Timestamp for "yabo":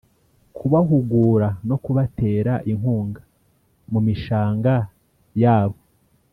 5.41-5.79